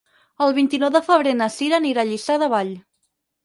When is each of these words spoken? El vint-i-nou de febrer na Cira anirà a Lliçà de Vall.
El 0.45 0.55
vint-i-nou 0.57 0.91
de 0.95 1.03
febrer 1.11 1.35
na 1.43 1.51
Cira 1.59 1.79
anirà 1.83 2.05
a 2.05 2.09
Lliçà 2.13 2.41
de 2.47 2.53
Vall. 2.59 2.77